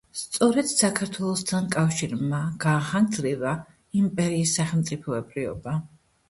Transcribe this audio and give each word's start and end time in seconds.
სწორედ 0.19 0.69
საქართველოსთან 0.69 1.67
კავშირმა 1.75 2.39
გაახანგრძლივა 2.65 3.53
იმპერიის 4.01 4.55
სახელმწიფოებრიობა. 4.61 5.77